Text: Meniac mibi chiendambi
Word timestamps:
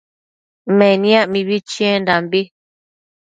Meniac 0.77 1.25
mibi 1.33 1.57
chiendambi 1.69 2.41